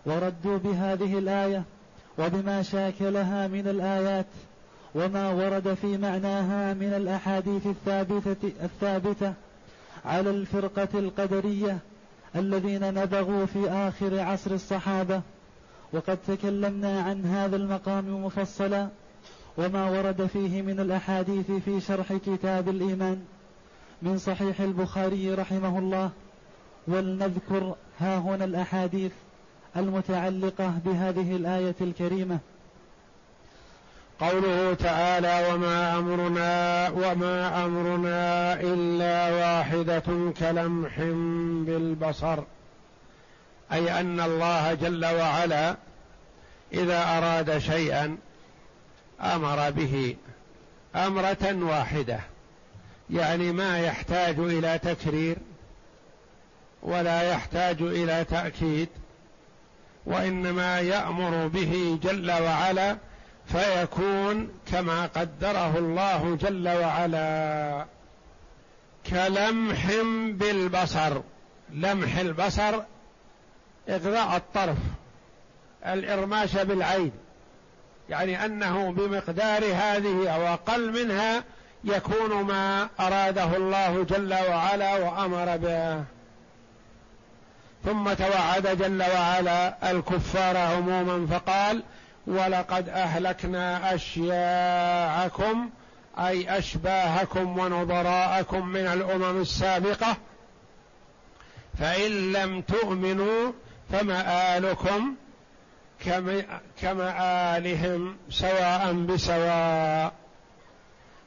وردوا 0.06 0.58
بهذه 0.58 1.18
الآية 1.18 1.62
وبما 2.18 2.62
شاكلها 2.62 3.48
من 3.48 3.68
الآيات 3.68 4.26
وما 4.94 5.30
ورد 5.30 5.74
في 5.74 5.98
معناها 5.98 6.74
من 6.74 6.94
الأحاديث 6.94 7.66
الثابته 7.66 8.52
الثابتة 8.62 9.32
على 10.04 10.30
الفرقة 10.30 10.88
القدرية 10.94 11.78
الذين 12.36 12.94
نبغوا 12.94 13.46
في 13.46 13.70
آخر 13.70 14.20
عصر 14.20 14.50
الصحابة 14.50 15.22
وقد 15.92 16.18
تكلمنا 16.26 17.00
عن 17.02 17.24
هذا 17.24 17.56
المقام 17.56 18.24
مفصلا 18.24 18.88
وما 19.58 19.90
ورد 19.90 20.26
فيه 20.26 20.62
من 20.62 20.80
الأحاديث 20.80 21.50
في 21.50 21.80
شرح 21.80 22.12
كتاب 22.12 22.68
الإيمان 22.68 23.24
من 24.02 24.18
صحيح 24.18 24.60
البخاري 24.60 25.34
رحمه 25.34 25.78
الله 25.78 26.10
ولنذكر 26.88 27.74
ها 28.00 28.18
هنا 28.18 28.44
الأحاديث 28.44 29.12
المتعلقة 29.76 30.72
بهذه 30.84 31.36
الآية 31.36 31.74
الكريمة. 31.80 32.38
قوله 34.20 34.74
تعالى 34.74 35.48
وما 35.52 35.98
أمرنا 35.98 36.88
وما 36.88 37.64
أمرنا 37.64 38.54
إلا 38.60 39.30
واحدة 39.30 40.32
كلمح 40.38 40.98
بالبصر 41.66 42.38
أي 43.72 44.00
أن 44.00 44.20
الله 44.20 44.74
جل 44.74 45.04
وعلا 45.04 45.76
إذا 46.72 47.18
أراد 47.18 47.58
شيئا 47.58 48.16
أمر 49.20 49.70
به 49.70 50.16
أمرة 50.96 51.58
واحدة 51.62 52.20
يعني 53.10 53.52
ما 53.52 53.78
يحتاج 53.78 54.38
إلى 54.38 54.78
تكرير 54.78 55.36
ولا 56.82 57.22
يحتاج 57.22 57.82
إلى 57.82 58.24
تأكيد 58.24 58.88
وإنما 60.06 60.80
يأمر 60.80 61.46
به 61.46 61.98
جل 62.02 62.30
وعلا 62.30 62.96
فيكون 63.46 64.48
كما 64.72 65.06
قدره 65.06 65.78
الله 65.78 66.38
جل 66.40 66.68
وعلا 66.68 67.86
كلمح 69.10 69.86
بالبصر. 70.28 71.20
لمح 71.70 72.16
البصر 72.18 72.80
اغراء 73.88 74.36
الطرف 74.36 74.78
الإرماش 75.86 76.56
بالعين. 76.56 77.12
يعني 78.08 78.44
أنه 78.44 78.92
بمقدار 78.92 79.64
هذه 79.64 80.28
أو 80.34 80.46
أقل 80.46 81.04
منها 81.04 81.44
يكون 81.84 82.44
ما 82.44 82.88
أراده 83.00 83.56
الله 83.56 84.04
جل 84.04 84.34
وعلا 84.34 84.96
وأمر 84.96 85.56
به. 85.56 86.04
ثم 87.84 88.12
توعد 88.12 88.78
جل 88.78 89.02
وعلا 89.02 89.90
الكفار 89.90 90.56
عموما 90.56 91.26
فقال 91.26 91.82
ولقد 92.26 92.88
أهلكنا 92.88 93.94
اشياعكم 93.94 95.70
أي 96.18 96.58
أشباهكم 96.58 97.58
ونظراءكم 97.58 98.68
من 98.68 98.86
الأمم 98.86 99.40
السابقة. 99.40 100.16
فإن 101.78 102.32
لم 102.32 102.60
تؤمنوا 102.60 103.52
فمآلكم 103.92 105.14
كمآلهم 106.80 108.16
سواء 108.30 108.92
بسواء. 108.92 110.12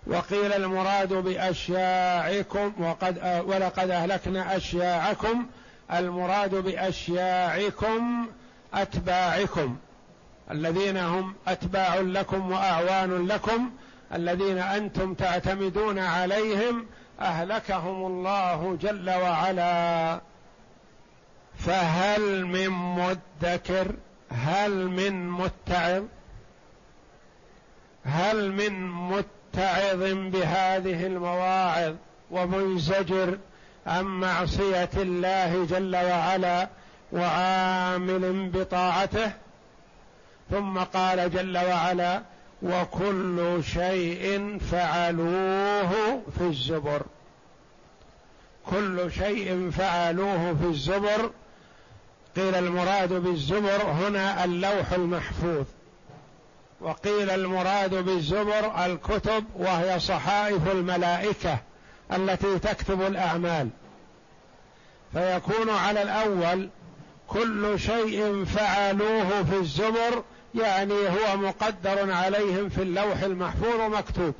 وقيل 0.07 0.53
المراد 0.53 1.13
بأشياعكم 1.13 2.73
وقد 2.79 3.43
ولقد 3.47 3.89
أهلكنا 3.89 4.57
أشياعكم 4.57 5.45
المراد 5.93 6.55
بأشياعكم 6.55 8.27
أتباعكم. 8.73 9.77
الذين 10.51 10.97
هم 10.97 11.33
أتباع 11.47 11.95
لكم 11.95 12.51
وأعوان 12.51 13.27
لكم 13.27 13.71
الذين 14.13 14.57
أنتم 14.57 15.13
تعتمدون 15.13 15.99
عليهم 15.99 16.85
أهلكهم 17.21 18.05
الله 18.05 18.77
جل 18.81 19.09
وعلا. 19.09 20.21
فهل 21.57 22.45
من 22.45 22.69
مدكر؟ 22.69 23.95
هل 24.31 24.87
من 24.87 25.29
متعظ؟ 25.29 26.03
هل 28.05 28.51
من 28.51 28.91
متعظ 28.91 30.03
بهذه 30.13 31.05
المواعظ 31.05 31.95
ومنزجر 32.31 33.37
عن 33.87 34.03
معصية 34.03 34.89
الله 34.97 35.65
جل 35.65 35.95
وعلا 35.95 36.67
وعامل 37.11 38.49
بطاعته؟ 38.49 39.31
ثم 40.51 40.77
قال 40.79 41.31
جل 41.31 41.57
وعلا 41.57 42.21
وكل 42.63 43.59
شيء 43.63 44.57
فعلوه 44.71 46.21
في 46.37 46.41
الزبر. 46.41 47.01
كل 48.65 49.11
شيء 49.11 49.71
فعلوه 49.71 50.55
في 50.61 50.65
الزبر. 50.65 51.31
قيل 52.35 52.55
المراد 52.55 53.13
بالزبر 53.13 53.83
هنا 53.83 54.43
اللوح 54.43 54.91
المحفوظ. 54.91 55.65
وقيل 56.81 57.29
المراد 57.29 57.95
بالزبر 57.95 58.85
الكتب 58.85 59.45
وهي 59.55 59.99
صحائف 59.99 60.71
الملائكة 60.71 61.57
التي 62.13 62.59
تكتب 62.59 63.01
الأعمال. 63.01 63.69
فيكون 65.13 65.69
على 65.69 66.01
الأول 66.01 66.69
كل 67.27 67.79
شيء 67.79 68.45
فعلوه 68.45 69.43
في 69.43 69.57
الزبر 69.57 70.23
يعني 70.57 71.07
هو 71.07 71.37
مقدر 71.37 72.11
عليهم 72.11 72.69
في 72.69 72.81
اللوح 72.81 73.21
المحفوظ 73.21 73.81
مكتوب 73.81 74.33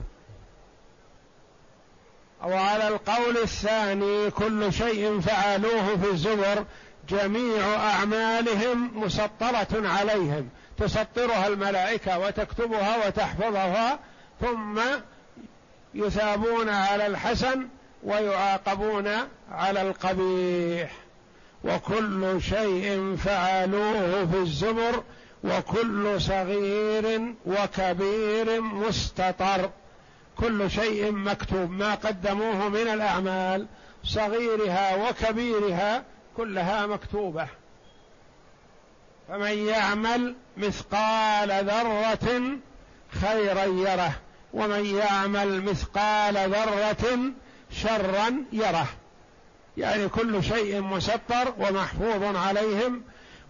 وعلى 2.44 2.88
القول 2.88 3.38
الثاني 3.38 4.32
كل 4.32 4.74
شيء 4.74 5.20
فعلوه 5.20 5.98
في 5.98 6.12
الزبر 6.12 6.66
جميع 7.10 7.76
أعمالهم 7.76 8.92
مسطرة 8.96 9.88
عليهم. 9.88 10.50
تسطرها 10.78 11.48
الملائكة 11.48 12.20
وتكتبها 12.20 13.08
وتحفظها 13.08 14.00
ثم 14.42 14.82
يثابون 15.94 16.70
على 16.70 17.08
الحسن 17.08 17.68
ويعاقبون 18.04 19.08
على 19.52 19.82
القبيح. 19.82 20.92
وكل 21.64 22.42
شيء 22.42 23.16
فعلوه 23.16 24.26
في 24.26 24.38
الزبر 24.38 25.04
وكل 25.44 26.22
صغير 26.22 27.34
وكبير 27.46 28.62
مستطر. 28.62 29.70
كل 30.38 30.72
شيء 30.72 31.12
مكتوب 31.12 31.72
ما 31.72 31.96
قدموه 31.96 32.70
من 32.70 32.88
الأعمال. 32.88 33.68
صغيرها 34.04 35.10
وكبيرها 35.10 36.04
كلها 36.38 36.86
مكتوبة. 36.86 37.48
فمن 39.28 39.68
يعمل 39.68 40.36
مثقال 40.58 41.66
ذرة 41.66 42.58
خيرا 43.22 43.64
يره. 43.66 44.12
ومن 44.54 44.86
يعمل 44.86 45.64
مثقال 45.64 46.38
ذرة 46.38 47.20
شرا 47.72 48.44
يره. 48.52 48.88
يعني 49.78 50.10
كل 50.10 50.44
شيء 50.44 50.82
مسطر 50.82 51.54
ومحفوظ 51.58 52.36
عليهم 52.36 53.02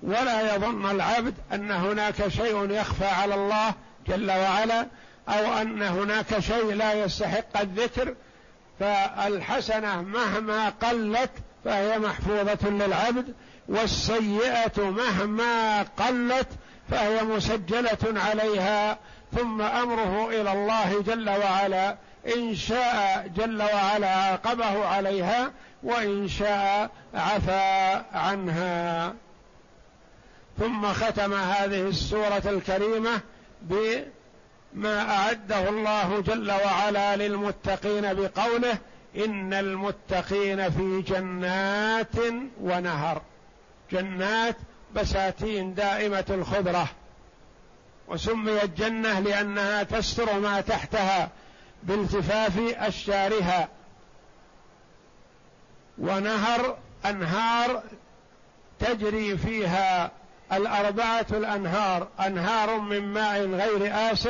ولا 0.04 0.56
يظن 0.56 0.92
العبد 0.92 1.34
أن 1.54 1.72
هناك 1.72 2.28
شيء 2.28 2.72
يخفى 2.72 3.06
على 3.06 3.36
الله 3.36 3.74
جل 4.08 4.32
وعلا 4.32 4.88
أو 5.30 5.62
أن 5.62 5.82
هناك 5.82 6.40
شيء 6.40 6.74
لا 6.74 6.94
يستحق 6.94 7.60
الذكر 7.62 8.16
فالحسنة 8.80 10.02
مهما 10.02 10.70
قلت 10.70 11.32
فهي 11.66 12.00
محفوظة 12.00 12.70
للعبد 12.70 13.34
والسيئة 13.68 14.90
مهما 14.90 15.82
قلت 15.82 16.48
فهي 16.92 17.24
مسجلة 17.24 18.22
عليها 18.22 18.98
ثم 19.38 19.62
أمره 19.62 20.30
إلى 20.30 20.54
الله 20.54 21.02
جل 21.02 21.30
وعلا 21.30 21.98
إن 22.36 22.56
شاء 22.56 23.28
جل 23.36 23.62
وعلا 23.62 24.10
عاقبه 24.10 24.86
عليها 24.86 25.52
وإن 25.84 26.28
شاء 26.28 26.90
عفا 27.14 27.96
عنها. 28.18 29.14
ثم 30.60 30.94
ختم 30.94 31.34
هذه 31.34 31.82
السورة 31.82 32.42
الكريمة 32.46 33.22
بما 33.62 35.12
أعده 35.12 35.70
الله 35.70 36.22
جل 36.22 36.52
وعلا 36.52 37.16
للمتقين 37.16 38.14
بقوله 38.14 38.78
إن 39.18 39.54
المتقين 39.54 40.70
في 40.70 41.02
جنات 41.02 42.16
ونهر. 42.62 43.22
جنات 43.92 44.56
بساتين 44.96 45.74
دائمة 45.74 46.26
الخضرة. 46.30 46.88
وسميت 48.08 48.80
جنة 48.80 49.20
لأنها 49.20 49.84
تستر 49.84 50.40
ما 50.40 50.62
تحتها 50.62 51.30
بالتفاف 51.84 52.60
أشجارها. 52.60 53.70
ونهر 55.98 56.78
أنهار 57.06 57.84
تجري 58.80 59.38
فيها 59.38 60.12
الأربعة 60.54 61.26
الأنهار 61.32 62.08
أنهار 62.20 62.80
من 62.80 63.14
ماء 63.14 63.46
غير 63.46 64.12
آس 64.12 64.30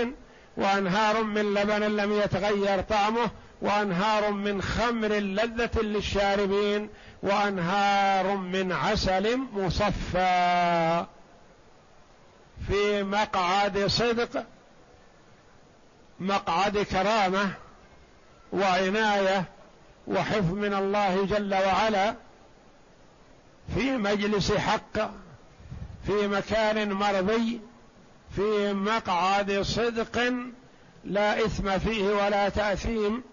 وأنهار 0.57 1.23
من 1.23 1.53
لبن 1.53 1.83
لم 1.83 2.11
يتغير 2.11 2.81
طعمه 2.81 3.29
وأنهار 3.61 4.31
من 4.31 4.61
خمر 4.61 5.07
لذة 5.07 5.81
للشاربين 5.81 6.89
وأنهار 7.23 8.35
من 8.35 8.71
عسل 8.71 9.37
مصفى. 9.53 11.05
في 12.67 13.03
مقعد 13.03 13.85
صدق 13.87 14.45
مقعد 16.19 16.77
كرامة 16.77 17.51
وعناية 18.53 19.43
وحفظ 20.07 20.53
من 20.53 20.73
الله 20.73 21.25
جل 21.25 21.53
وعلا 21.53 22.15
في 23.75 23.97
مجلس 23.97 24.51
حق. 24.51 25.26
في 26.07 26.27
مكان 26.27 26.93
مرضي 26.93 27.59
في 28.35 28.73
مقعد 28.73 29.61
صدق 29.61 30.33
لا 31.05 31.45
إثم 31.45 31.79
فيه 31.79 32.09
ولا 32.09 32.49
تأثيم 32.49 33.23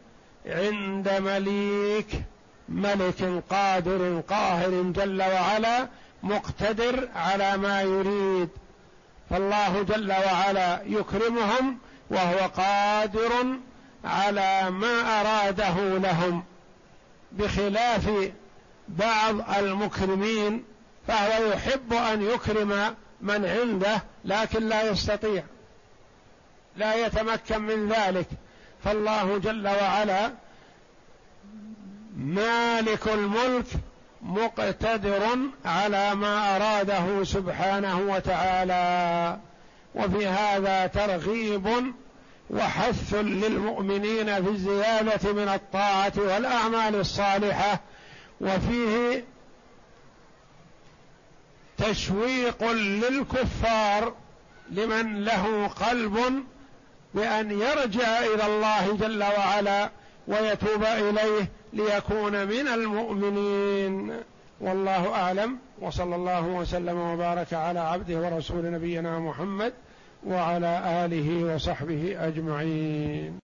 عند 0.46 1.08
مليك 1.08 2.22
ملك 2.68 3.42
قادر 3.50 4.22
قاهر 4.28 4.82
جل 4.82 5.22
وعلا 5.22 5.88
مقتدر 6.22 7.08
على 7.16 7.56
ما 7.56 7.82
يريد. 7.82 8.48
فالله 9.30 9.82
جل 9.82 10.12
وعلا 10.12 10.82
يكرمهم 10.86 11.78
وهو 12.10 12.38
قادر 12.56 13.58
على 14.04 14.70
ما 14.70 15.20
أراده 15.20 15.98
لهم 15.98 16.44
بخلاف 17.32 18.10
بعض 18.88 19.56
المكرمين 19.58 20.64
فهو 21.08 21.52
يحب 21.52 21.92
أن 21.92 22.22
يكرم 22.22 22.94
من 23.20 23.44
عنده 23.44 24.02
لكن 24.24 24.68
لا 24.68 24.90
يستطيع 24.90 25.42
لا 26.76 26.94
يتمكن 27.06 27.60
من 27.60 27.88
ذلك. 27.88 28.26
فالله 28.84 29.38
جل 29.38 29.68
وعلا 29.68 30.32
مالك 32.16 33.08
الملك 33.08 33.66
مقتدر 34.22 35.38
على 35.64 36.14
ما 36.14 36.56
أراده 36.56 37.24
سبحانه 37.24 37.98
وتعالى. 37.98 39.38
وفي 39.94 40.26
هذا 40.26 40.86
ترغيب 40.86 41.94
وحث 42.50 43.14
للمؤمنين 43.14 44.44
في 44.44 44.50
الزيادة 44.50 45.32
من 45.32 45.48
الطاعة 45.48 46.12
والأعمال 46.16 46.94
الصالحة 46.94 47.80
وفيه 48.40 49.24
تشويق 51.78 52.70
للكفار 52.72 54.14
لمن 54.70 55.24
له 55.24 55.66
قلب 55.66 56.18
بأن 57.14 57.50
يرجع 57.50 58.18
إلى 58.18 58.46
الله 58.46 58.96
جل 58.96 59.22
وعلا 59.22 59.90
ويتوب 60.28 60.84
إليه 60.84 61.48
ليكون 61.72 62.46
من 62.46 62.68
المؤمنين. 62.68 64.12
والله 64.60 65.14
أعلم. 65.14 65.58
وصلى 65.80 66.16
الله 66.16 66.46
وسلم 66.46 66.98
وبارك 66.98 67.54
على 67.54 67.80
عبده 67.80 68.18
ورسول 68.18 68.72
نبينا 68.72 69.18
محمد 69.18 69.72
وعلى 70.26 71.04
آله 71.04 71.54
وصحبه 71.54 72.16
أجمعين. 72.18 73.32